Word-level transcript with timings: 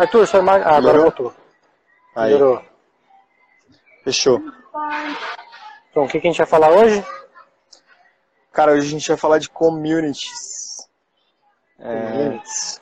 Arthur, 0.00 0.26
sua 0.26 0.40
imagem. 0.40 0.66
Ah, 0.66 0.76
agora 0.76 0.98
voltou. 0.98 1.34
Aí, 2.16 2.32
Melhorou. 2.32 2.62
fechou. 4.02 4.40
Então, 5.90 6.04
o 6.04 6.08
que, 6.08 6.18
que 6.18 6.26
a 6.26 6.30
gente 6.30 6.38
vai 6.38 6.46
falar 6.46 6.70
hoje? 6.70 7.04
Cara, 8.50 8.72
hoje 8.72 8.86
a 8.86 8.90
gente 8.90 9.06
vai 9.08 9.16
falar 9.18 9.38
de 9.38 9.50
communities. 9.50 10.88
É, 11.78 12.12
Communities. 12.12 12.80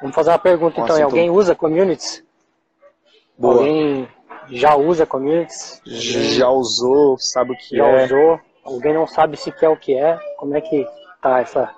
Vamos 0.00 0.14
fazer 0.14 0.30
uma 0.30 0.38
pergunta 0.38 0.80
então. 0.80 1.02
Alguém 1.04 1.28
usa 1.30 1.54
communities? 1.54 2.24
boa. 3.36 3.56
Alguém 3.56 4.08
já 4.48 4.76
usa 4.76 5.04
communities? 5.04 5.82
Já 5.84 6.48
usou, 6.48 7.18
sabe 7.18 7.52
o 7.52 7.56
que 7.58 7.76
já 7.76 7.86
é. 7.86 8.04
usou? 8.06 8.40
Alguém 8.64 8.94
não 8.94 9.06
sabe 9.06 9.36
sequer 9.36 9.68
o 9.68 9.76
que 9.76 9.94
é? 9.94 10.16
Como 10.38 10.56
é 10.56 10.60
que 10.62 10.86
tá 11.20 11.40
essa, 11.40 11.74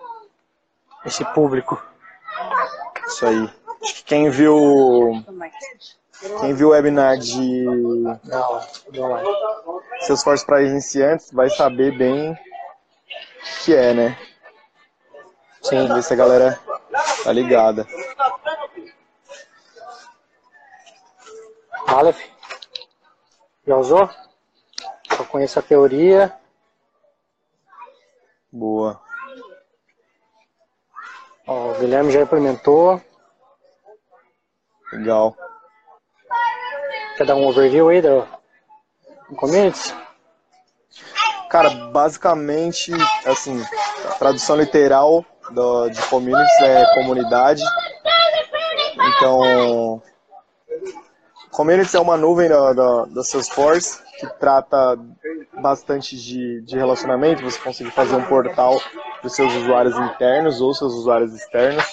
esse 1.04 1.24
público? 1.34 1.82
Isso 3.08 3.26
aí. 3.26 3.57
Acho 3.88 3.94
que 3.94 4.04
quem 4.04 4.28
viu. 4.28 5.24
Quem 6.40 6.52
viu 6.52 6.68
o 6.68 6.70
webinar 6.72 7.16
de 7.16 7.64
Não, 7.64 8.60
não 8.92 9.16
é. 9.18 9.24
Salesforce 10.02 10.44
para 10.44 10.62
iniciantes 10.62 11.32
vai 11.32 11.48
saber 11.48 11.96
bem 11.96 12.32
o 12.32 12.36
que 13.64 13.74
é, 13.74 13.94
né? 13.94 14.18
Sim. 15.62 15.88
Ver 15.88 16.02
se 16.02 16.12
a 16.12 16.16
galera 16.16 16.60
tá 17.24 17.32
ligada. 17.32 17.86
Aleph? 21.86 22.20
Já 23.66 23.76
usou? 23.76 24.10
Só 25.16 25.24
conheço 25.24 25.58
a 25.58 25.62
teoria. 25.62 26.36
Boa. 28.52 29.00
Ó, 31.46 31.70
o 31.70 31.78
Guilherme 31.78 32.12
já 32.12 32.20
implementou. 32.20 33.00
Legal. 34.92 35.36
Quer 37.16 37.26
dar 37.26 37.34
um 37.36 37.46
overview 37.46 37.88
aí 37.88 38.00
do 38.00 38.26
do 39.28 39.36
communities? 39.36 39.94
Cara, 41.50 41.70
basicamente, 41.70 42.92
assim, 43.24 43.62
a 44.06 44.14
tradução 44.14 44.56
literal 44.56 45.24
do, 45.50 45.88
de 45.88 46.00
communities 46.08 46.60
é 46.60 46.94
comunidade. 46.94 47.62
Então, 49.16 50.02
communities 51.50 51.94
é 51.94 52.00
uma 52.00 52.16
nuvem 52.16 52.48
da, 52.48 52.72
da, 52.72 53.04
da 53.06 53.24
Salesforce 53.24 54.02
que 54.18 54.26
trata 54.38 54.98
bastante 55.60 56.16
de, 56.16 56.60
de 56.62 56.76
relacionamento. 56.76 57.42
Você 57.42 57.58
consegue 57.58 57.90
fazer 57.90 58.14
um 58.14 58.24
portal 58.24 58.78
para 59.20 59.26
os 59.26 59.34
seus 59.34 59.52
usuários 59.54 59.96
internos 59.96 60.60
ou 60.60 60.74
seus 60.74 60.92
usuários 60.92 61.32
externos. 61.34 61.84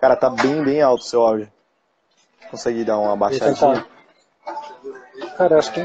Cara, 0.00 0.16
tá 0.16 0.30
bem, 0.30 0.64
bem 0.64 0.80
alto 0.80 1.02
o 1.02 1.06
seu 1.06 1.20
áudio. 1.22 1.52
Consegue 2.52 2.84
dar 2.84 2.98
uma 2.98 3.16
baixadinha? 3.16 3.86
Cara, 5.38 5.58
acho 5.58 5.72
que 5.72 5.82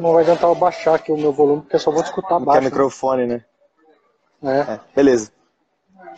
não 0.00 0.14
vai 0.14 0.22
adiantar 0.22 0.48
eu 0.48 0.54
baixar 0.54 0.94
aqui 0.94 1.12
o 1.12 1.16
meu 1.16 1.30
volume, 1.30 1.60
porque 1.60 1.76
eu 1.76 1.80
só 1.80 1.90
vou 1.90 2.02
escutar 2.02 2.30
Não 2.30 2.40
quer 2.40 2.46
baixo. 2.46 2.62
microfone, 2.62 3.26
né? 3.26 3.44
Né? 4.40 4.66
É, 4.66 4.80
beleza. 4.96 5.30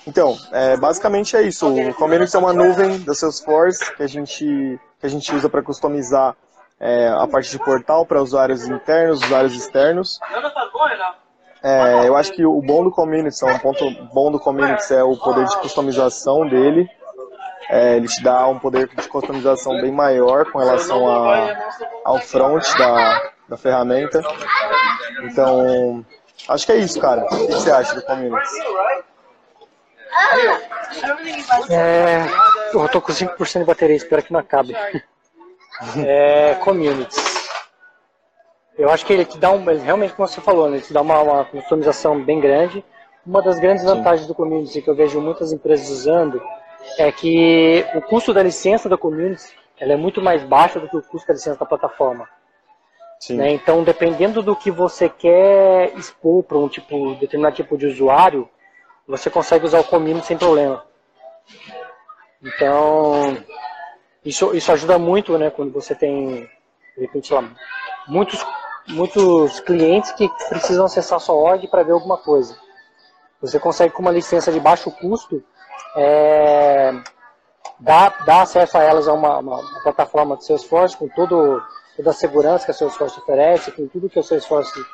Então, 0.06 0.39
é, 0.53 0.77
basicamente 0.77 1.36
é 1.36 1.42
isso. 1.42 1.67
O 1.67 1.95
Communities 1.95 2.33
é 2.33 2.39
uma 2.39 2.53
nuvem 2.53 3.00
da 3.00 3.12
Salesforce 3.12 3.92
que 3.97 4.05
a 4.05 4.06
gente, 4.06 4.81
que 5.00 5.06
a 5.06 5.08
gente 5.08 5.34
usa 5.34 5.48
para 5.48 5.62
customizar 5.62 6.36
é, 6.78 7.08
a 7.08 7.27
parte 7.27 7.51
de 7.51 7.58
portal 7.58 8.06
para 8.06 8.23
usuários 8.23 8.69
internos, 8.69 9.20
usuários 9.25 9.53
externos. 9.56 10.20
É, 11.61 12.06
eu 12.06 12.17
acho 12.17 12.33
que 12.33 12.47
o 12.47 12.62
bom 12.62 12.84
do 12.84 12.92
Communities, 12.92 13.42
um 13.42 13.58
ponto 13.58 13.91
bom 14.14 14.30
do 14.30 14.39
Communities 14.39 14.92
é 14.92 15.03
o 15.03 15.17
poder 15.17 15.45
de 15.47 15.56
customização 15.58 16.48
dele. 16.48 16.89
É, 17.69 17.97
ele 17.97 18.06
te 18.06 18.22
dá 18.22 18.47
um 18.47 18.59
poder 18.59 18.89
de 18.89 19.09
customização 19.09 19.81
bem 19.81 19.91
maior 19.91 20.50
com 20.50 20.59
relação 20.59 21.09
a, 21.09 21.56
ao 22.05 22.19
front 22.19 22.64
da, 22.78 23.31
da 23.48 23.56
ferramenta. 23.56 24.23
Então, 25.25 26.05
acho 26.48 26.67
que 26.67 26.73
é 26.73 26.77
isso, 26.77 27.01
cara. 27.01 27.24
O 27.24 27.46
que 27.46 27.52
você 27.52 27.70
acha 27.70 27.95
do 27.95 28.02
Communities? 28.02 28.52
É, 31.70 32.27
eu 32.73 32.89
tô 32.89 33.01
com 33.01 33.13
5% 33.13 33.58
de 33.58 33.64
bateria, 33.64 33.96
espero 33.96 34.23
que 34.23 34.33
não 34.33 34.40
acabe. 34.40 34.74
É, 35.95 36.55
communities. 36.64 37.51
Eu 38.79 38.89
acho 38.89 39.05
que 39.05 39.13
ele 39.13 39.27
te 39.27 39.36
dá 39.36 39.51
um, 39.51 39.63
realmente 39.63 40.14
como 40.14 40.27
você 40.27 40.40
falou, 40.40 40.70
né, 40.70 40.79
ele 40.79 40.86
te 40.86 40.90
dá 40.90 41.02
uma, 41.02 41.20
uma 41.20 41.45
customização 41.45 42.24
bem 42.24 42.40
grande. 42.40 42.83
Uma 43.27 43.42
das 43.42 43.58
grandes 43.58 43.85
vantagens 43.85 44.27
do 44.27 44.35
community 44.35 44.80
que 44.80 44.89
eu 44.89 44.95
vejo 44.95 45.20
muitas 45.20 45.52
empresas 45.52 45.90
usando 45.90 46.40
é 46.98 47.11
que 47.13 47.85
o 47.95 48.02
custo 48.02 48.33
da 48.33 48.42
licença 48.42 48.89
da 48.89 48.97
community 48.97 49.55
ela 49.79 49.92
é 49.92 49.97
muito 49.97 50.23
mais 50.23 50.42
baixo 50.42 50.80
do 50.80 50.89
que 50.89 50.97
o 50.97 51.02
custo 51.02 51.29
da 51.29 51.35
licença 51.35 51.58
da 51.58 51.67
plataforma. 51.67 52.29
Né? 53.30 53.51
Então, 53.52 53.83
dependendo 53.83 54.42
do 54.42 54.55
que 54.55 54.70
você 54.70 55.08
quer 55.08 55.92
expor 55.96 56.42
para 56.45 56.58
um 56.58 56.69
tipo, 56.69 57.14
determinado 57.14 57.57
tipo 57.57 57.77
de 57.77 57.86
usuário, 57.86 58.48
você 59.07 59.30
consegue 59.30 59.64
usar 59.64 59.80
o 59.80 59.85
community 59.85 60.27
sem 60.27 60.39
problema. 60.39 60.85
Então, 62.42 63.36
isso, 64.25 64.55
isso 64.55 64.70
ajuda 64.70 64.98
muito, 64.98 65.36
né, 65.39 65.51
quando 65.51 65.73
você 65.73 65.95
tem, 65.95 66.48
de 66.96 67.01
repente, 67.01 67.33
lá, 67.33 67.45
muitos, 68.07 68.45
muitos 68.89 69.61
clientes 69.61 70.13
que 70.13 70.29
precisam 70.48 70.85
acessar 70.85 71.19
sua 71.20 71.35
org 71.35 71.67
para 71.69 71.83
ver 71.83 71.92
alguma 71.92 72.19
coisa. 72.19 72.57
Você 73.41 73.58
consegue, 73.58 73.92
com 73.92 74.02
uma 74.02 74.11
licença 74.11 74.52
de 74.52 74.61
baixo 74.61 74.91
custo, 74.91 75.42
é, 75.96 76.55
dar, 77.86 78.24
dar 78.24 78.42
acesso 78.42 78.77
a 78.77 78.83
elas 78.83 79.07
a 79.07 79.13
uma, 79.13 79.39
uma- 79.39 79.61
uma 79.61 79.80
plataforma 79.80 80.36
de 80.36 80.45
Salesforce 80.45 80.97
com 80.97 81.07
todo, 81.08 81.63
toda 81.97 82.11
a 82.11 82.13
segurança 82.13 82.64
que 82.64 82.73
a 82.73 82.74
Salesforce 82.74 83.19
oferece, 83.20 83.70
com 83.70 83.86
tudo 83.86 84.11
que 84.11 84.19
a 84.19 84.23
Salesforce 84.24 84.85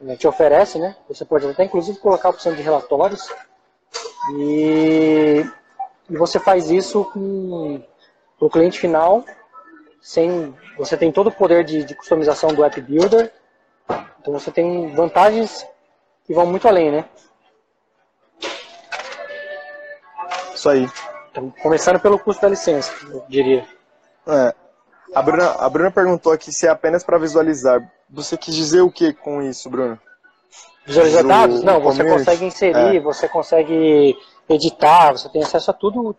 né, 0.00 0.16
te 0.16 0.26
oferece, 0.26 0.78
né? 0.78 0.96
Você 1.08 1.26
pode 1.26 1.46
até 1.46 1.64
inclusive 1.64 1.98
colocar 1.98 2.28
a 2.28 2.30
opção 2.30 2.54
de 2.54 2.62
relatórios 2.62 3.30
e, 4.34 5.44
e 6.08 6.16
você 6.16 6.40
faz 6.40 6.70
isso 6.70 7.04
com 7.12 7.82
o 8.40 8.48
cliente 8.50 8.80
final, 8.80 9.22
sem 10.00 10.56
você 10.78 10.96
tem 10.96 11.12
todo 11.12 11.26
o 11.28 11.32
poder 11.32 11.64
de, 11.64 11.84
de 11.84 11.94
customização 11.94 12.54
do 12.54 12.64
App 12.64 12.80
Builder, 12.80 13.30
então 14.20 14.32
você 14.32 14.50
tem 14.50 14.94
vantagens 14.94 15.66
que 16.24 16.32
vão 16.32 16.46
muito 16.46 16.66
além, 16.66 16.90
né? 16.90 17.04
Isso 20.54 20.68
aí. 20.70 20.88
Então, 21.36 21.52
começando 21.62 22.00
pelo 22.00 22.18
custo 22.18 22.40
da 22.40 22.48
licença, 22.48 22.90
eu 23.10 23.22
diria. 23.28 23.62
É. 24.26 24.54
A, 25.14 25.20
Bruna, 25.20 25.50
a 25.58 25.68
Bruna 25.68 25.90
perguntou 25.90 26.32
aqui 26.32 26.50
se 26.50 26.66
é 26.66 26.70
apenas 26.70 27.04
para 27.04 27.18
visualizar. 27.18 27.80
Você 28.08 28.38
quis 28.38 28.54
dizer 28.54 28.80
o 28.80 28.90
que 28.90 29.12
com 29.12 29.42
isso, 29.42 29.68
Bruno? 29.68 30.00
Visualizar 30.86 31.22
Do 31.22 31.28
dados? 31.28 31.62
Não, 31.62 31.78
você 31.80 31.98
community? 31.98 32.24
consegue 32.24 32.44
inserir, 32.46 32.96
É. 32.96 33.00
você 33.00 33.28
consegue 33.28 34.16
editar, 34.48 35.12
você 35.12 35.28
tem 35.28 35.42
acesso 35.42 35.70
a 35.70 35.74
tudo 35.74 36.16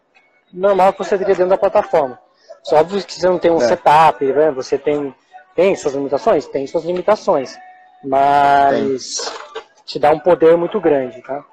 normal 0.54 0.94
que 0.94 1.00
você 1.00 1.18
teria 1.18 1.34
dentro 1.34 1.50
da 1.50 1.58
plataforma. 1.58 2.20
Só 2.62 2.76
óbvio 2.78 3.04
que 3.04 3.14
você 3.20 3.28
não 3.28 3.40
tem 3.40 3.50
um 3.50 3.62
É. 3.62 3.68
setup, 3.68 4.24
né? 4.24 4.52
você 4.52 4.78
tem, 4.78 5.16
tem 5.56 5.76
suas 5.76 5.96
limitações? 5.96 6.46
Tem 6.46 6.68
suas 6.68 6.84
limitações. 6.84 7.58
Mas 8.04 9.34
te 9.84 9.98
dá 9.98 10.12
um 10.12 10.20
poder 10.20 10.56
muito 10.58 10.80
grande, 10.80 11.22
tá? 11.24 11.44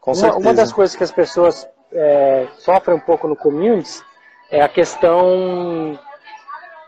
Com 0.00 0.12
Uma, 0.14 0.34
uma 0.36 0.54
das 0.54 0.72
coisas 0.72 0.96
que 0.96 1.04
as 1.04 1.12
pessoas 1.12 1.68
é, 1.92 2.48
sofrem 2.58 2.96
um 2.96 3.00
pouco 3.00 3.28
no 3.28 3.36
communities 3.36 4.04
é 4.50 4.60
a 4.60 4.68
questão 4.68 5.98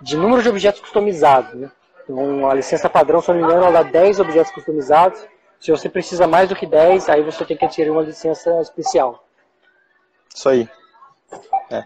de 0.00 0.16
número 0.16 0.42
de 0.42 0.48
objetos 0.48 0.80
customizados. 0.80 1.54
Né? 1.54 1.70
Então, 2.02 2.48
a 2.48 2.54
licença 2.54 2.90
padrão, 2.90 3.20
se 3.20 3.28
não 3.28 3.36
me 3.36 3.42
engano, 3.42 3.64
ela 3.64 3.82
dá 3.82 3.90
10 3.90 4.20
objetos 4.20 4.52
customizados. 4.52 5.26
Se 5.58 5.70
você 5.70 5.88
precisa 5.88 6.26
mais 6.26 6.48
do 6.48 6.54
que 6.54 6.66
10, 6.66 7.08
aí 7.08 7.22
você 7.22 7.44
tem 7.44 7.56
que 7.56 7.64
adquirir 7.64 7.90
uma 7.90 8.02
licença 8.02 8.60
especial. 8.60 9.26
Isso 10.34 10.48
aí. 10.48 10.68
É. 11.70 11.84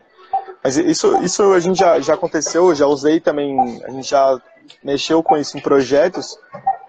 Mas 0.65 0.77
isso, 0.77 1.23
isso 1.23 1.53
a 1.53 1.61
gente 1.61 1.79
já, 1.79 2.01
já 2.01 2.15
aconteceu, 2.15 2.75
já 2.75 2.87
usei 2.87 3.21
também, 3.21 3.57
a 3.85 3.91
gente 3.91 4.09
já 4.09 4.41
mexeu 4.83 5.23
com 5.23 5.37
isso 5.37 5.57
em 5.57 5.61
projetos, 5.61 6.37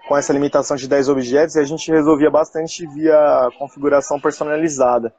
com 0.08 0.16
essa 0.16 0.32
limitação 0.32 0.76
de 0.76 0.88
10 0.88 1.08
objetos, 1.08 1.54
e 1.54 1.60
a 1.60 1.64
gente 1.64 1.90
resolvia 1.92 2.30
bastante 2.30 2.84
via 2.88 3.48
configuração 3.56 4.20
personalizada. 4.20 5.14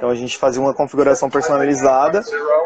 Então 0.00 0.08
a 0.08 0.14
gente 0.14 0.38
fazia 0.38 0.62
uma 0.62 0.72
configuração 0.72 1.28
personalizada, 1.28 2.22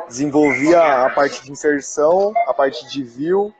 desenvolvia 0.06 1.04
a 1.04 1.10
parte 1.10 1.42
de 1.42 1.50
inserção, 1.50 2.32
a 2.46 2.54
parte 2.54 2.88
de 2.88 3.02
view 3.02 3.52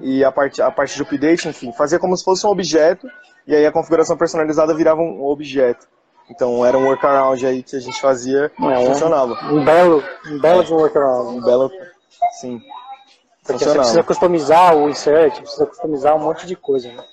e 0.00 0.24
a 0.24 0.30
parte, 0.30 0.62
a 0.62 0.70
parte 0.70 0.94
de 0.94 1.02
update, 1.02 1.48
enfim, 1.48 1.72
fazia 1.72 1.98
como 1.98 2.16
se 2.16 2.22
fosse 2.22 2.46
um 2.46 2.50
objeto, 2.50 3.10
e 3.48 3.56
aí 3.56 3.66
a 3.66 3.72
configuração 3.72 4.16
personalizada 4.16 4.72
virava 4.72 5.00
um 5.00 5.24
objeto. 5.24 5.88
Então 6.30 6.64
era 6.64 6.78
um 6.78 6.86
workaround 6.86 7.44
aí 7.44 7.64
que 7.64 7.74
a 7.74 7.80
gente 7.80 8.00
fazia 8.00 8.52
e 8.56 8.64
É, 8.64 8.86
funcionava. 8.86 9.32
Um 9.46 9.64
belo, 9.64 10.04
um 10.28 10.38
belo 10.38 10.62
de 10.62 10.72
um 10.72 10.76
workaround. 10.76 11.38
Um 11.38 11.42
belo. 11.42 11.68
Sim. 12.40 12.62
Porque 13.44 13.64
você 13.64 13.74
precisa 13.74 14.02
customizar 14.04 14.76
o 14.76 14.88
insert, 14.88 15.36
precisa 15.40 15.66
customizar 15.66 16.14
um 16.14 16.20
monte 16.20 16.46
de 16.46 16.54
coisa. 16.54 16.92
Né? 16.92 17.04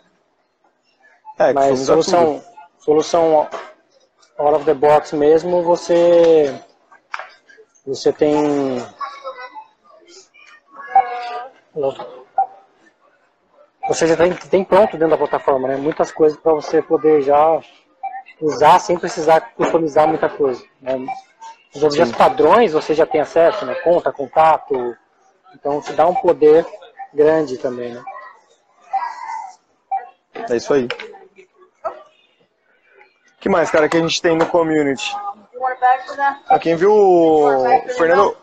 É, 1.40 1.54
Mas 1.54 1.80
solução, 1.80 2.36
tudo. 2.36 2.44
solução 2.78 3.48
out 4.38 4.56
of 4.56 4.66
the 4.66 4.74
box 4.74 5.13
mesmo, 5.13 5.63
você 5.63 6.54
você 7.86 8.12
tem 8.12 8.86
você 13.88 14.07
já 14.07 14.18
tem, 14.18 14.34
tem 14.34 14.63
pronto 14.63 14.92
dentro 14.98 15.10
da 15.10 15.18
plataforma, 15.18 15.68
né? 15.68 15.78
Muitas 15.78 16.12
coisas 16.12 16.38
para 16.38 16.54
você 16.54 16.81
poder 16.81 17.22
já 17.22 17.60
usar 18.42 18.80
sem 18.80 18.98
precisar 18.98 19.54
customizar 19.56 20.07
muita 20.07 20.30
coisa. 20.30 20.63
Né? 20.81 21.06
Os 21.74 21.84
objetos 21.84 22.12
Sim. 22.12 22.18
padrões 22.18 22.74
você 22.74 22.94
já 22.94 23.06
tem 23.06 23.22
acesso, 23.22 23.66
né? 23.66 23.75
Conta, 23.75 24.12
contato. 24.12 24.95
Então 25.56 25.81
te 25.81 25.94
dá 25.94 26.06
um 26.07 26.16
poder 26.16 26.66
grande 27.13 27.57
também, 27.57 27.94
né? 27.94 28.04
É 30.50 30.56
isso 30.56 30.74
aí. 30.74 30.88
Que 33.48 33.52
mais, 33.52 33.72
cara, 33.72 33.88
que 33.88 33.96
a 33.96 34.02
gente 34.02 34.22
tem 34.22 34.36
no 34.36 34.46
community? 34.46 35.16
Ah, 36.50 36.60
quem 36.60 36.76
viu 36.76 36.94
o 36.94 37.66
Fernando, 37.98 38.36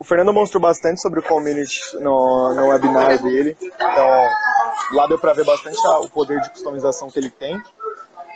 o 0.00 0.02
Fernando 0.02 0.32
mostrou 0.32 0.60
bastante 0.60 1.00
sobre 1.00 1.20
o 1.20 1.22
community 1.22 1.80
no, 2.00 2.52
no 2.52 2.66
webinar 2.66 3.22
dele. 3.22 3.56
Então, 3.62 4.28
lá 4.94 5.06
deu 5.06 5.16
para 5.16 5.32
ver 5.32 5.44
bastante 5.44 5.78
o 5.78 6.08
poder 6.08 6.40
de 6.40 6.50
customização 6.50 7.08
que 7.08 7.20
ele 7.20 7.30
tem, 7.30 7.62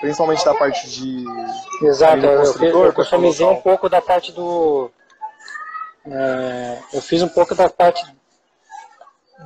principalmente 0.00 0.44
da 0.44 0.54
parte 0.54 0.88
de. 0.88 1.24
Exato, 1.82 2.24
eu, 2.24 2.44
eu, 2.62 2.84
eu 2.84 2.92
customizei 2.92 3.44
um 3.44 3.60
pouco 3.60 3.88
da 3.88 4.00
parte 4.00 4.30
do. 4.30 4.92
É, 6.06 6.78
eu 6.94 7.02
fiz 7.02 7.20
um 7.20 7.28
pouco 7.28 7.52
da 7.52 7.68
parte 7.68 8.00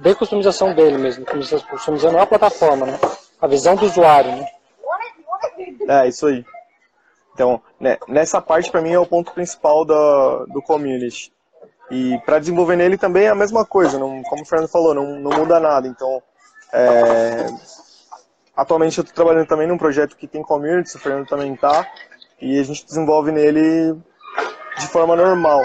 de 0.02 0.14
customização 0.14 0.74
dele 0.74 0.98
mesmo, 0.98 1.24
customizando 1.70 2.18
a 2.18 2.26
plataforma, 2.26 2.84
né? 2.84 3.00
A 3.40 3.46
visão 3.46 3.74
do 3.76 3.86
usuário, 3.86 4.30
né? 4.30 4.46
É, 5.88 6.08
isso 6.08 6.26
aí. 6.26 6.44
Então, 7.34 7.60
né, 7.80 7.98
nessa 8.08 8.40
parte 8.40 8.70
para 8.70 8.80
mim 8.80 8.92
é 8.92 8.98
o 8.98 9.06
ponto 9.06 9.32
principal 9.32 9.84
do, 9.84 10.46
do 10.46 10.62
community. 10.62 11.32
E 11.90 12.18
para 12.24 12.38
desenvolver 12.38 12.76
nele 12.76 12.96
também 12.96 13.24
é 13.24 13.28
a 13.28 13.34
mesma 13.34 13.64
coisa, 13.64 13.98
não, 13.98 14.22
como 14.22 14.42
o 14.42 14.46
Fernando 14.46 14.70
falou, 14.70 14.94
não, 14.94 15.20
não 15.20 15.36
muda 15.36 15.60
nada. 15.60 15.86
Então, 15.86 16.22
é, 16.72 17.46
atualmente 18.56 18.98
eu 18.98 19.02
estou 19.02 19.14
trabalhando 19.14 19.46
também 19.46 19.66
num 19.66 19.76
projeto 19.76 20.16
que 20.16 20.26
tem 20.26 20.42
community, 20.42 20.96
o 20.96 21.00
Fernando 21.00 21.26
também 21.26 21.52
está, 21.52 21.86
e 22.40 22.58
a 22.58 22.62
gente 22.62 22.86
desenvolve 22.86 23.30
nele 23.32 23.96
de 24.78 24.86
forma 24.88 25.14
normal. 25.14 25.62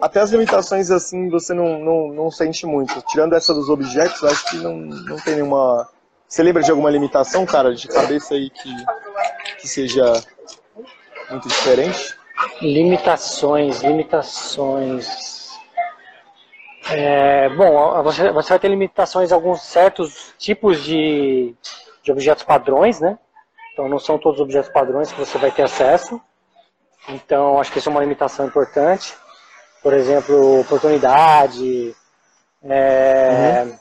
Até 0.00 0.20
as 0.20 0.30
limitações 0.30 0.90
assim 0.90 1.28
você 1.28 1.52
não, 1.52 1.78
não, 1.78 2.08
não 2.08 2.30
sente 2.30 2.64
muito. 2.64 3.02
Tirando 3.08 3.34
essa 3.34 3.52
dos 3.52 3.68
objetos, 3.68 4.22
acho 4.24 4.50
que 4.50 4.56
não, 4.56 4.76
não 4.76 5.16
tem 5.16 5.34
nenhuma. 5.34 5.88
Você 6.26 6.42
lembra 6.42 6.62
de 6.62 6.70
alguma 6.70 6.90
limitação, 6.90 7.44
cara, 7.44 7.74
de 7.74 7.88
cabeça 7.88 8.34
aí 8.34 8.48
que, 8.48 8.74
que 9.58 9.68
seja 9.68 10.12
muito 11.30 11.48
diferente? 11.48 12.16
Limitações, 12.60 13.82
limitações. 13.82 15.50
É, 16.90 17.48
bom, 17.50 18.02
você, 18.02 18.30
você 18.32 18.48
vai 18.48 18.58
ter 18.58 18.68
limitações 18.68 19.30
em 19.30 19.34
alguns 19.34 19.62
certos 19.62 20.34
tipos 20.38 20.82
de, 20.82 21.54
de 22.02 22.10
objetos 22.10 22.42
padrões, 22.42 23.00
né? 23.00 23.18
Então 23.72 23.88
não 23.88 23.98
são 23.98 24.18
todos 24.18 24.40
os 24.40 24.44
objetos 24.44 24.70
padrões 24.70 25.12
que 25.12 25.18
você 25.18 25.38
vai 25.38 25.50
ter 25.50 25.62
acesso. 25.62 26.20
Então 27.08 27.60
acho 27.60 27.70
que 27.72 27.78
isso 27.78 27.88
é 27.88 27.92
uma 27.92 28.00
limitação 28.00 28.46
importante. 28.46 29.14
Por 29.82 29.92
exemplo, 29.94 30.60
oportunidade, 30.60 31.94
é, 32.62 33.64
uhum. 33.64 33.78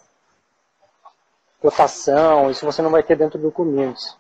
cotação, 1.61 2.49
isso 2.49 2.65
você 2.65 2.81
não 2.81 2.89
vai 2.89 3.03
ter 3.03 3.17
dentro 3.17 3.37
do 3.37 3.51
community. 3.51 4.18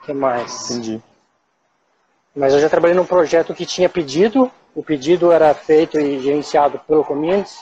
O 0.00 0.06
que 0.06 0.12
mais? 0.12 0.70
Entendi. 0.70 1.02
Mas 2.34 2.54
eu 2.54 2.60
já 2.60 2.68
trabalhei 2.68 2.96
num 2.96 3.04
projeto 3.04 3.54
que 3.54 3.66
tinha 3.66 3.88
pedido, 3.88 4.50
o 4.74 4.82
pedido 4.82 5.32
era 5.32 5.52
feito 5.52 5.98
e 5.98 6.20
gerenciado 6.20 6.78
pelo 6.80 7.04
Community. 7.04 7.54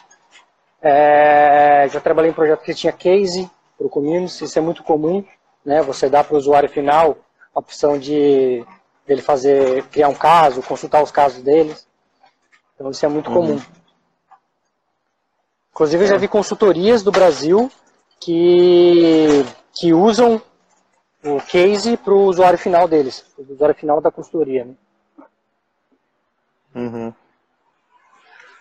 É, 0.81 1.89
já 1.91 2.01
trabalhei 2.01 2.31
em 2.31 2.35
projeto 2.35 2.63
que 2.63 2.75
tinha 2.75 2.93
case 2.93 3.51
para 3.77 3.87
o 3.87 3.91
Community, 3.91 4.45
isso 4.45 4.59
é 4.59 4.63
muito 4.63 4.83
comum, 4.83 5.25
né? 5.65 5.83
Você 5.83 6.09
dá 6.09 6.23
para 6.23 6.35
o 6.35 6.39
usuário 6.39 6.69
final 6.69 7.17
a 7.55 7.59
opção 7.59 7.99
de 7.99 8.65
ele 9.07 9.23
fazer, 9.23 9.85
criar 9.85 10.09
um 10.09 10.15
caso, 10.15 10.63
consultar 10.63 11.03
os 11.03 11.11
casos 11.11 11.43
deles. 11.43 11.87
Então 12.75 12.91
isso 12.91 13.05
é 13.05 13.09
muito 13.09 13.31
uhum. 13.31 13.35
comum. 13.35 13.63
Inclusive 15.73 16.05
eu 16.05 16.09
já 16.09 16.17
vi 16.17 16.29
consultorias 16.29 17.03
do 17.03 17.11
Brasil 17.11 17.71
que, 18.21 19.45
que 19.73 19.95
usam 19.95 20.41
o 21.25 21.41
case 21.41 21.97
para 21.97 22.15
o 22.15 22.25
usuário 22.25 22.59
final 22.59 22.87
deles, 22.87 23.25
o 23.37 23.53
usuário 23.53 23.75
final 23.75 24.01
da 24.01 24.11
consultoria. 24.11 24.65
Né? 24.65 24.75
Uhum. 26.75 27.15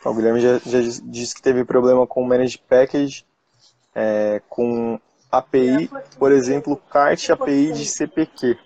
O 0.03 0.13
Guilherme 0.13 0.39
já, 0.39 0.57
já, 0.59 0.79
disse 1.03 1.35
que 1.35 1.41
teve 1.41 1.65
problema 1.65 2.07
com 2.07 2.21
o 2.21 2.27
Managed 2.27 2.63
Package, 2.69 3.25
é, 3.93 4.41
com 4.47 4.99
API, 5.31 5.89
por 6.17 6.31
exemplo, 6.31 6.77
CART 6.89 7.29
API 7.29 7.73
de 7.73 7.85
CPQ. 7.85 8.57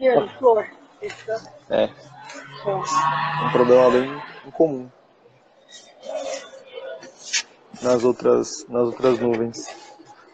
É. 1.70 1.90
Um 2.68 3.52
problema 3.52 3.90
bem 3.90 4.22
comum 4.52 4.90
nas 7.82 8.04
outras, 8.04 8.66
nas 8.68 8.84
outras 8.88 9.20
nuvens. 9.20 9.81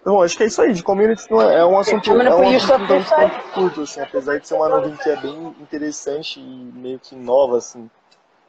Então, 0.02 0.22
acho 0.22 0.38
que 0.38 0.44
é 0.44 0.48
isso 0.48 0.62
aí. 0.62 0.74
De 0.74 0.84
community 0.84 1.30
não 1.30 1.42
é, 1.42 1.60
é 1.60 1.66
um 1.66 1.78
assunto, 1.78 2.10
é 2.10 2.36
um 2.36 2.56
assunto 2.56 2.88
tanto 2.88 3.54
curto, 3.54 3.82
assim, 3.82 4.00
apesar 4.02 4.40
de 4.40 4.48
ser 4.48 4.54
uma 4.54 4.70
nuvem 4.70 4.96
que 4.96 5.10
é 5.10 5.16
bem 5.18 5.56
interessante 5.60 6.40
e 6.40 6.44
meio 6.44 7.00
que 7.00 7.16
nova, 7.16 7.58
assim. 7.58 7.90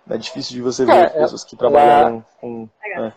É 0.08 0.16
difícil 0.16 0.54
de 0.54 0.62
você 0.62 0.84
ver 0.84 0.92
é, 0.92 1.08
pessoas 1.08 1.44
que 1.44 1.56
trabalham 1.56 2.24
é... 2.36 2.40
com. 2.40 2.68
É. 2.96 3.12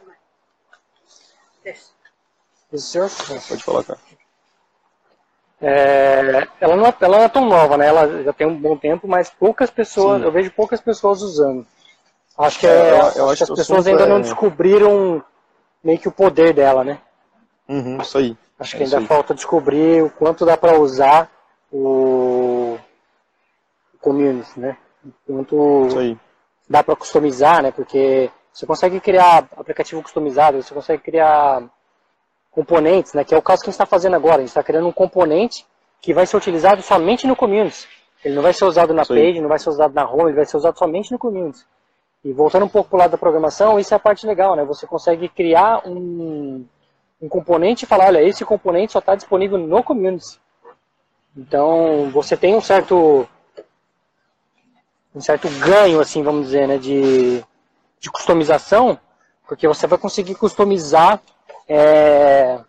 Pode 3.48 3.63
falar, 3.63 3.83
cara. 3.83 4.00
É, 5.62 6.48
ela, 6.60 6.75
não 6.75 6.88
é, 6.88 6.95
ela 7.00 7.18
não 7.18 7.24
é 7.24 7.30
tão 7.30 7.45
nova, 7.45 7.78
né? 7.78 7.88
Ela 7.88 8.24
já 8.24 8.33
tem 8.33 8.48
um 8.48 8.60
bom 8.60 8.75
tempo, 8.75 9.07
mas 9.07 9.30
poucas 9.30 9.69
pessoas, 9.69 10.19
Sim. 10.19 10.25
eu 10.25 10.31
vejo 10.31 10.51
poucas 10.51 10.81
pessoas 10.81 11.22
usando. 11.22 11.68
Acho 12.38 12.60
que, 12.60 12.66
é, 12.66 12.92
eu, 12.92 13.12
eu 13.18 13.30
acho 13.30 13.45
que 13.45 13.51
as 13.51 13.60
pessoas 13.60 13.86
ainda 13.86 14.07
não 14.07 14.19
descobriram 14.19 15.24
meio 15.83 16.00
que 16.00 16.07
o 16.07 16.12
poder 16.12 16.54
dela, 16.54 16.83
né? 16.83 17.00
Uhum, 17.71 18.01
isso 18.01 18.18
aí. 18.18 18.38
Acho 18.59 18.75
que 18.75 18.83
é 18.83 18.85
ainda 18.85 19.01
falta 19.01 19.33
descobrir 19.33 20.03
o 20.03 20.09
quanto 20.09 20.45
dá 20.45 20.57
para 20.57 20.77
usar 20.77 21.31
o 21.71 22.77
community, 24.01 24.59
né? 24.59 24.75
Quanto 25.25 25.88
dá 26.69 26.83
para 26.83 26.97
customizar, 26.97 27.63
né? 27.63 27.71
Porque 27.71 28.29
você 28.51 28.65
consegue 28.65 28.99
criar 28.99 29.47
aplicativo 29.56 30.04
customizado, 30.04 30.61
você 30.61 30.73
consegue 30.73 31.01
criar 31.01 31.63
componentes, 32.51 33.13
né? 33.13 33.23
Que 33.23 33.33
é 33.33 33.37
o 33.37 33.42
caso 33.42 33.61
que 33.63 33.69
a 33.69 33.71
gente 33.71 33.75
está 33.75 33.85
fazendo 33.85 34.18
agora. 34.18 34.35
A 34.35 34.40
gente 34.40 34.49
está 34.49 34.61
criando 34.61 34.87
um 34.87 34.92
componente 34.92 35.66
que 36.01 36.13
vai 36.13 36.25
ser 36.25 36.35
utilizado 36.35 36.81
somente 36.81 37.25
no 37.25 37.37
community. 37.37 37.87
Ele 38.23 38.35
não 38.35 38.44
vai 38.44 38.54
ser 38.54 38.66
usado 38.66 38.94
na 38.94 39.06
page, 39.06 39.40
não 39.40 39.47
vai 39.47 39.59
ser 39.59 39.69
usado 39.69 39.94
na 39.94 40.07
home, 40.07 40.25
ele 40.25 40.35
vai 40.35 40.45
ser 40.45 40.57
usado 40.57 40.78
somente 40.78 41.09
no 41.11 41.18
community. 41.18 41.66
E 42.23 42.33
voltando 42.33 42.66
um 42.66 42.69
pouco 42.69 42.90
para 42.90 42.97
o 42.97 42.99
lado 42.99 43.11
da 43.11 43.18
programação, 43.18 43.80
isso 43.80 43.94
é 43.94 43.97
a 43.97 43.99
parte 43.99 44.28
legal, 44.28 44.56
né? 44.56 44.66
Você 44.66 44.85
consegue 44.85 45.30
criar 45.30 45.87
um, 45.87 46.66
um 47.21 47.30
componente 47.30 47.85
e 47.85 47.87
falar, 47.87 48.07
olha, 48.07 48.23
esse 48.23 48.44
componente 48.44 48.94
só 48.94 48.99
está 48.99 49.16
disponível 49.16 49.57
no 49.57 49.83
community. 49.83 50.40
Então, 51.37 52.09
você 52.11 52.35
tem 52.35 52.56
um 52.56 52.61
certo 52.61 53.28
um 55.13 55.21
certo 55.21 55.49
ganho, 55.59 55.99
assim, 55.99 56.23
vamos 56.23 56.45
dizer, 56.45 56.68
né, 56.68 56.78
de, 56.78 57.44
de 57.99 58.09
customização, 58.09 58.97
porque 59.45 59.68
você 59.68 59.85
vai 59.85 59.99
conseguir 59.99 60.35
customizar 60.35 61.21
é, 61.68 62.61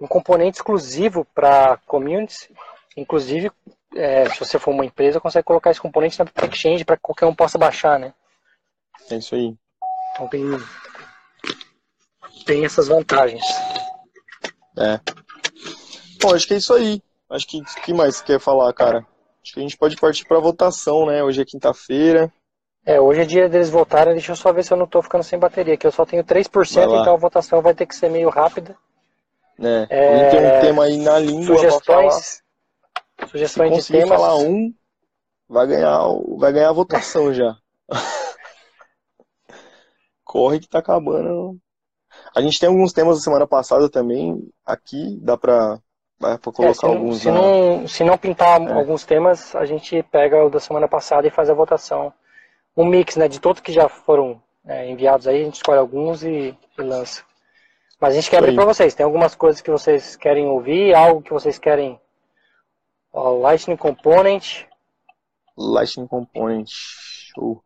um 0.00 0.06
componente 0.08 0.58
exclusivo 0.58 1.24
para 1.32 1.78
communities. 1.86 2.48
Inclusive, 2.96 3.52
é, 3.94 4.28
se 4.28 4.38
você 4.38 4.58
for 4.58 4.72
uma 4.72 4.84
empresa, 4.84 5.20
consegue 5.20 5.44
colocar 5.44 5.70
esse 5.70 5.80
componente 5.80 6.18
na 6.18 6.26
exchange 6.48 6.84
para 6.84 6.96
que 6.96 7.02
qualquer 7.02 7.26
um 7.26 7.34
possa 7.34 7.56
baixar, 7.56 7.98
né? 7.98 8.12
É 9.08 9.16
isso 9.16 9.34
aí. 9.34 9.54
Então 10.12 10.28
tem 10.28 10.44
tem 12.44 12.64
essas 12.64 12.88
vantagens. 12.88 13.44
É. 14.78 15.00
Bom, 16.20 16.34
acho 16.34 16.46
que 16.46 16.54
é 16.54 16.58
isso 16.58 16.72
aí. 16.72 17.02
Acho 17.30 17.46
que 17.46 17.62
que 17.84 17.94
mais 17.94 18.16
você 18.16 18.24
quer 18.24 18.40
falar, 18.40 18.72
cara? 18.72 19.06
Acho 19.42 19.54
que 19.54 19.60
a 19.60 19.62
gente 19.62 19.76
pode 19.76 19.96
partir 19.96 20.26
para 20.26 20.38
votação, 20.38 21.06
né? 21.06 21.22
Hoje 21.22 21.42
é 21.42 21.44
quinta-feira. 21.44 22.32
É, 22.84 23.00
hoje 23.00 23.22
é 23.22 23.24
dia 23.24 23.48
deles 23.48 23.70
votarem. 23.70 24.12
Deixa 24.12 24.32
eu 24.32 24.36
só 24.36 24.52
ver 24.52 24.64
se 24.64 24.72
eu 24.72 24.76
não 24.76 24.84
estou 24.84 25.02
ficando 25.02 25.24
sem 25.24 25.38
bateria, 25.38 25.76
que 25.76 25.86
eu 25.86 25.92
só 25.92 26.04
tenho 26.04 26.24
3%, 26.24 27.00
então 27.00 27.14
a 27.14 27.18
votação 27.18 27.62
vai 27.62 27.74
ter 27.74 27.86
que 27.86 27.94
ser 27.94 28.10
meio 28.10 28.28
rápida. 28.28 28.76
É, 29.60 29.86
é... 29.88 30.30
tem 30.30 30.40
um 30.40 30.60
tema 30.60 30.84
aí 30.84 30.96
na 30.96 31.18
língua 31.18 31.56
Sugestões, 31.56 32.42
sugestões 33.28 33.84
se 33.84 33.92
de 33.92 33.98
temas. 33.98 34.18
falar 34.18 34.36
um, 34.36 34.74
vai 35.48 35.66
ganhar, 35.66 36.00
vai 36.38 36.52
ganhar 36.52 36.70
a 36.70 36.72
votação 36.72 37.32
já. 37.34 37.56
Corre 40.24 40.58
que 40.58 40.68
tá 40.68 40.78
acabando 40.78 41.60
a 42.34 42.40
gente 42.40 42.58
tem 42.58 42.68
alguns 42.68 42.92
temas 42.92 43.16
da 43.18 43.22
semana 43.22 43.46
passada 43.46 43.88
também 43.88 44.48
aqui, 44.64 45.18
dá 45.20 45.36
para 45.36 45.78
colocar 46.42 46.68
é, 46.68 46.74
se 46.74 46.82
não, 46.82 46.92
alguns. 46.92 47.18
Se, 47.18 47.30
na... 47.30 47.34
não, 47.34 47.88
se 47.88 48.04
não 48.04 48.18
pintar 48.18 48.60
é. 48.60 48.72
alguns 48.72 49.04
temas, 49.04 49.54
a 49.54 49.64
gente 49.64 50.02
pega 50.04 50.44
o 50.44 50.50
da 50.50 50.60
semana 50.60 50.88
passada 50.88 51.26
e 51.26 51.30
faz 51.30 51.50
a 51.50 51.54
votação 51.54 52.12
um 52.76 52.86
mix 52.86 53.16
né, 53.16 53.28
de 53.28 53.40
todos 53.40 53.60
que 53.60 53.72
já 53.72 53.88
foram 53.88 54.42
é, 54.66 54.88
enviados 54.88 55.26
aí, 55.26 55.42
a 55.42 55.44
gente 55.44 55.56
escolhe 55.56 55.78
alguns 55.78 56.22
e, 56.22 56.56
e 56.78 56.82
lança. 56.82 57.22
Mas 58.00 58.12
a 58.12 58.16
gente 58.16 58.30
quer 58.30 58.38
abrir 58.38 58.54
para 58.54 58.64
vocês. 58.64 58.94
Tem 58.94 59.04
algumas 59.04 59.34
coisas 59.34 59.60
que 59.60 59.70
vocês 59.70 60.16
querem 60.16 60.46
ouvir, 60.46 60.94
algo 60.94 61.22
que 61.22 61.32
vocês 61.32 61.58
querem. 61.58 62.00
Ó, 63.12 63.30
Lightning 63.38 63.76
Component. 63.76 64.64
Lightning 65.56 66.08
Component. 66.08 66.68
Show. 66.68 67.62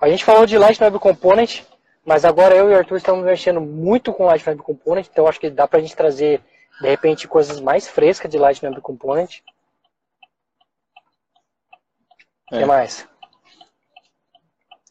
A 0.00 0.08
gente 0.08 0.24
falou 0.24 0.46
de 0.46 0.56
Lightning 0.56 0.86
Web 0.86 0.98
Component, 0.98 1.62
mas 2.06 2.24
agora 2.24 2.54
eu 2.54 2.70
e 2.70 2.74
o 2.74 2.78
Arthur 2.78 2.96
estamos 2.96 3.24
mexendo 3.24 3.60
muito 3.60 4.12
com 4.14 4.26
Lightning 4.26 4.52
Web 4.52 4.62
Component, 4.62 5.06
então 5.08 5.26
acho 5.26 5.40
que 5.40 5.50
dá 5.50 5.66
para 5.66 5.80
a 5.80 5.82
gente 5.82 5.96
trazer, 5.96 6.40
de 6.80 6.88
repente, 6.88 7.26
coisas 7.26 7.60
mais 7.60 7.88
frescas 7.88 8.30
de 8.30 8.38
Lightning 8.38 8.70
Web 8.70 8.80
Component. 8.80 9.40
O 12.50 12.54
É. 12.54 12.58
que 12.60 12.64
mais? 12.64 13.08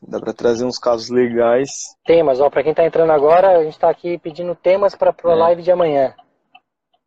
Dá 0.01 0.19
pra 0.19 0.34
trazer 0.34 0.65
uns 0.65 0.77
casos 0.77 1.10
legais. 1.10 1.69
Temas, 2.05 2.39
ó, 2.39 2.50
para 2.50 2.62
quem 2.62 2.72
está 2.72 2.86
entrando 2.86 3.12
agora, 3.12 3.57
a 3.57 3.63
gente 3.63 3.74
está 3.74 3.89
aqui 3.89 4.17
pedindo 4.17 4.53
temas 4.53 4.93
para 4.93 5.12
a 5.12 5.31
É. 5.31 5.36
live 5.36 5.63
de 5.63 5.72
amanhã. 5.72 6.13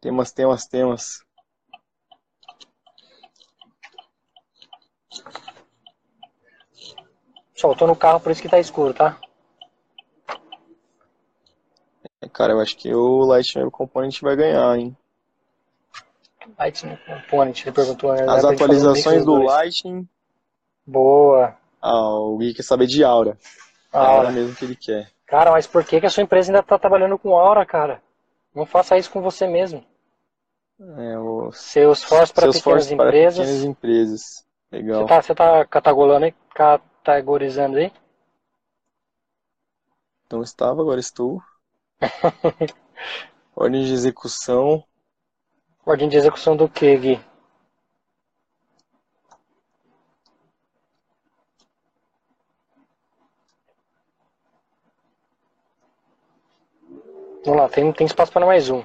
Temas, 0.00 0.32
temas, 0.32 0.66
temas. 0.66 1.22
Pessoal, 7.52 7.72
eu 7.72 7.78
tô 7.78 7.86
no 7.86 7.96
carro, 7.96 8.20
por 8.20 8.32
isso 8.32 8.40
que 8.40 8.48
tá 8.48 8.58
escuro, 8.58 8.94
tá? 8.94 9.20
É, 12.22 12.26
Cara, 12.38 12.52
eu 12.52 12.60
acho 12.60 12.76
que 12.76 12.94
o 12.94 13.24
Lightning 13.24 13.68
Component 13.68 14.20
vai 14.20 14.36
ganhar, 14.36 14.78
hein? 14.78 14.96
Lightning 16.56 16.96
Component, 17.04 17.62
ele 17.62 17.72
perguntou. 17.72 18.14
né? 18.14 18.24
As 18.28 18.44
atualizações 18.44 19.24
do. 19.24 19.42
Lightning. 19.42 20.08
Boa. 20.86 21.56
Ah, 21.82 22.14
o 22.14 22.38
Gui 22.38 22.54
quer 22.54 22.62
saber 22.62 22.86
de 22.86 23.02
Aura. 23.02 23.36
É 23.92 23.98
a 23.98 24.00
Aura. 24.00 24.16
Aura 24.18 24.30
mesmo 24.30 24.54
que 24.54 24.64
ele 24.64 24.76
quer. 24.76 25.10
Cara, 25.26 25.50
mas 25.50 25.66
por 25.66 25.84
que, 25.84 25.98
que 25.98 26.06
a 26.06 26.10
sua 26.10 26.22
empresa 26.22 26.52
ainda 26.52 26.62
tá 26.62 26.78
trabalhando 26.78 27.18
com 27.18 27.36
Aura, 27.36 27.66
cara? 27.66 28.00
Não 28.54 28.64
faça 28.64 28.96
isso 28.96 29.10
com 29.10 29.20
você 29.20 29.48
mesmo. 29.48 29.84
É, 30.80 31.18
o 31.18 31.50
Seus 31.50 31.98
esforços 31.98 32.30
para 32.30 32.52
pequenas 32.52 32.86
para 32.86 33.06
empresas. 33.08 33.38
pequenas 33.40 33.64
empresas. 33.64 34.46
Legal. 34.70 35.08
Você 35.08 35.34
tá, 35.34 35.34
tá 35.34 35.64
categorando 35.64 36.26
aí? 36.26 36.34
Categorizando 36.54 37.78
aí? 37.78 37.92
Não 40.30 40.40
estava, 40.40 40.80
agora 40.80 41.00
estou. 41.00 41.42
Ordem 43.54 43.84
de 43.84 43.92
execução. 43.92 44.84
Ordem 45.84 46.08
de 46.08 46.16
execução 46.16 46.56
do 46.56 46.68
que, 46.68 46.96
Gui? 46.96 47.20
Vamos 57.44 57.60
lá, 57.62 57.68
tem, 57.68 57.92
tem 57.92 58.06
espaço 58.06 58.32
para 58.32 58.46
mais 58.46 58.68
um. 58.68 58.82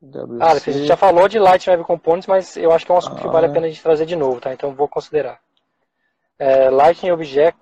WC. 0.00 0.38
Ah, 0.40 0.52
a 0.52 0.58
gente 0.58 0.86
já 0.86 0.96
falou 0.96 1.28
de 1.28 1.38
Light 1.38 1.68
Web 1.68 1.82
Components, 1.82 2.26
mas 2.26 2.56
eu 2.56 2.70
acho 2.72 2.86
que 2.86 2.92
é 2.92 2.94
um 2.94 2.98
assunto 2.98 3.20
que 3.20 3.26
Ah. 3.26 3.30
vale 3.30 3.46
a 3.46 3.50
pena 3.50 3.66
a 3.66 3.68
gente 3.68 3.82
trazer 3.82 4.06
de 4.06 4.14
novo, 4.14 4.40
tá? 4.40 4.52
Então 4.52 4.74
vou 4.74 4.86
considerar. 4.86 5.40
É, 6.38 6.70
Lightning 6.70 7.10
Object, 7.10 7.58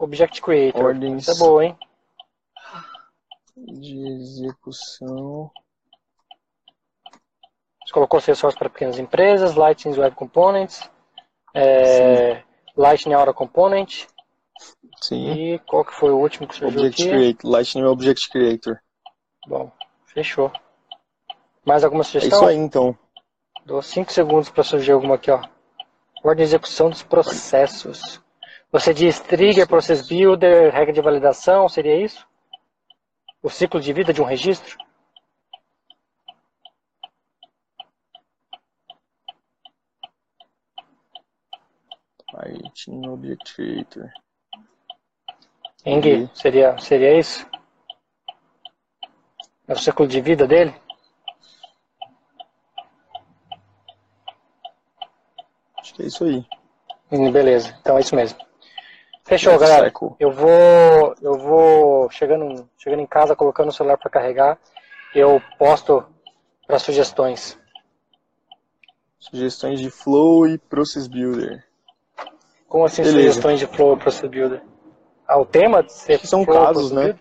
Object 0.00 0.42
Creator. 0.42 0.84
Ordens. 0.84 1.22
Isso 1.22 1.30
é 1.30 1.46
boa, 1.46 1.64
hein? 1.64 1.78
De 3.66 4.06
execução. 4.06 5.50
Você 7.84 7.92
colocou 7.92 8.20
Salesforce 8.20 8.58
para 8.58 8.68
pequenas 8.68 8.98
empresas, 8.98 9.54
Lightning 9.54 9.98
Web 9.98 10.14
Components, 10.14 10.90
é, 11.54 12.42
Lightning 12.76 13.14
Aura 13.14 13.32
Component 13.32 14.04
Sim. 15.00 15.32
e 15.32 15.58
qual 15.60 15.84
que 15.84 15.94
foi 15.94 16.10
o 16.10 16.18
último 16.18 16.46
que 16.46 16.54
surgiu 16.54 16.80
Object 16.80 17.02
aqui? 17.02 17.10
Creator. 17.10 17.50
Lightning 17.50 17.84
Object 17.84 18.30
Creator. 18.30 18.78
Bom, 19.46 19.72
fechou. 20.06 20.52
Mais 21.64 21.82
alguma 21.82 22.02
É 22.02 22.04
sugestão? 22.04 22.38
isso 22.38 22.48
aí, 22.48 22.56
então. 22.56 22.96
Dou 23.64 23.80
5 23.82 24.12
segundos 24.12 24.48
para 24.50 24.62
surgir 24.64 24.92
alguma 24.92 25.14
aqui, 25.14 25.30
ó. 25.30 25.42
Ordem 26.22 26.44
de 26.44 26.50
execução 26.50 26.90
dos 26.90 27.02
processos. 27.02 28.20
Você 28.70 28.92
diz 28.92 29.20
trigger, 29.20 29.66
process 29.66 30.06
builder, 30.06 30.72
regra 30.72 30.92
de 30.92 31.00
validação, 31.00 31.68
seria 31.68 31.96
isso? 31.96 32.26
O 33.42 33.48
ciclo 33.48 33.80
de 33.80 33.92
vida 33.92 34.12
de 34.12 34.20
um 34.20 34.24
registro? 34.24 34.76
Lightning 42.32 43.08
Object 43.08 43.54
Creator. 43.54 44.12
Hein, 45.84 46.00
Gui? 46.00 46.14
Uhum. 46.14 46.34
Seria, 46.34 46.78
seria 46.78 47.18
isso? 47.18 47.46
É 49.66 49.72
o 49.72 49.78
ciclo 49.78 50.06
de 50.06 50.20
vida 50.20 50.46
dele? 50.46 50.74
Acho 55.76 55.94
que 55.94 56.02
é 56.02 56.06
isso 56.06 56.24
aí. 56.24 56.44
Hum, 57.10 57.30
beleza, 57.30 57.76
então 57.80 57.96
é 57.96 58.00
isso 58.00 58.16
mesmo. 58.16 58.47
Fechou, 59.28 59.58
galera. 59.58 59.92
Eu 60.18 60.32
vou, 60.32 61.14
eu 61.20 61.34
vou 61.34 62.10
chegando, 62.10 62.66
chegando 62.78 63.00
em 63.00 63.06
casa, 63.06 63.36
colocando 63.36 63.68
o 63.68 63.72
celular 63.72 63.98
para 63.98 64.10
carregar. 64.10 64.58
Eu 65.14 65.38
posto 65.58 66.02
para 66.66 66.78
sugestões. 66.78 67.58
Sugestões 69.18 69.80
de 69.80 69.90
Flow 69.90 70.48
e 70.48 70.56
Process 70.56 71.06
Builder. 71.06 71.62
Como 72.66 72.86
assim 72.86 73.02
Beleza. 73.02 73.18
sugestões 73.18 73.60
de 73.60 73.66
Flow 73.66 73.96
e 73.96 73.98
Process 73.98 74.30
Builder? 74.30 74.62
Ah, 75.26 75.38
o 75.38 75.44
tema 75.44 75.80
Acho 75.80 76.06
que 76.06 76.26
são 76.26 76.42
Flow, 76.42 76.64
casos, 76.64 76.90
né? 76.90 77.18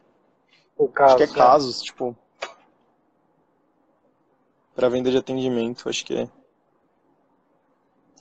O 0.77 0.87
caso, 0.87 1.15
Acho 1.15 1.17
que 1.17 1.23
é 1.23 1.27
né? 1.27 1.33
casos, 1.33 1.81
tipo. 1.81 2.15
Pra 4.73 4.87
venda 4.87 5.11
de 5.11 5.17
atendimento, 5.17 5.89
acho 5.89 6.05
que 6.05 6.15
é. 6.21 6.29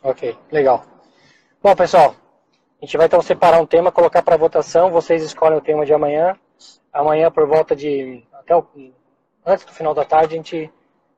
Ok, 0.03 0.37
legal. 0.51 0.85
Bom, 1.63 1.77
pessoal, 1.77 2.17
a 2.81 2.85
gente 2.85 2.97
vai 2.97 3.07
então 3.07 3.23
separar 3.23 3.61
um 3.61 3.67
tema, 3.67 3.91
colocar 3.91 4.23
para 4.23 4.37
votação. 4.37 4.91
Vocês 4.91 5.23
escolhem 5.23 5.59
o 5.59 5.63
tema 5.63 5.85
de 5.87 5.93
amanhã. 5.95 6.39
Amanhã, 6.93 7.31
por 7.31 7.47
volta 7.47 7.75
de. 7.75 8.23
até 8.33 8.55
o, 8.55 8.67
antes 9.45 9.65
do 9.65 9.73
final 9.73 9.95
da 9.95 10.05
tarde, 10.05 10.35
a 10.35 10.37
gente 10.37 10.73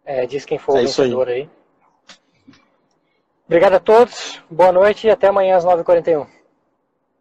é, 0.05 0.27
diz 0.27 0.45
quem 0.45 0.59
for 0.59 0.73
o 0.73 0.77
É 0.77 0.81
aí. 0.81 0.87
vencedor 0.87 1.29
aí. 1.29 1.49
Obrigado 3.47 3.75
a 3.75 3.81
todos, 3.81 4.43
boa 4.50 4.71
noite 4.71 5.07
e 5.07 5.11
até 5.11 5.29
amanhã 5.29 5.57
às 5.57 5.65
9h41. 5.65 6.27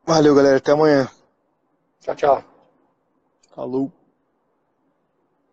Valeu, 0.06 0.36
galera. 0.36 0.58
Até 0.58 0.72
amanhã. 0.72 1.10
Tchau, 2.01 2.15
tchau. 2.15 2.44
Falou. 3.56 3.97